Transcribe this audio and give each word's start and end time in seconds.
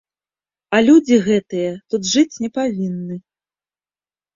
А 0.77 0.79
людзі 0.87 1.21
гэтыя 1.29 1.77
тут 1.93 2.11
жыць 2.17 2.41
не 2.49 2.53
павінны. 2.59 3.15